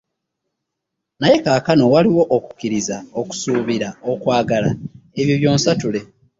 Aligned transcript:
Naye 1.19 1.37
kaakano 1.45 1.83
waliwo 1.93 2.23
okukkiriza, 2.35 2.97
okusuubira, 3.19 3.89
okwagala, 4.11 4.69
ebyo 5.19 5.35
byonsntule. 5.41 5.99